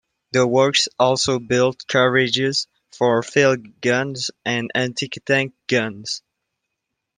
The 0.31 0.47
works 0.47 0.89
also 0.97 1.37
built 1.37 1.85
carriages 1.87 2.65
for 2.91 3.21
field 3.21 3.79
guns 3.81 4.31
and 4.43 4.71
anti-tank 4.73 5.53
guns. 5.67 6.23